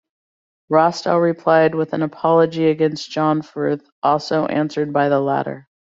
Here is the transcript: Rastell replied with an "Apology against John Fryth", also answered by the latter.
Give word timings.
Rastell 0.71 1.21
replied 1.21 1.75
with 1.75 1.93
an 1.93 2.01
"Apology 2.01 2.69
against 2.71 3.11
John 3.11 3.43
Fryth", 3.43 3.85
also 4.01 4.47
answered 4.47 4.91
by 4.93 5.09
the 5.09 5.19
latter. 5.19 5.67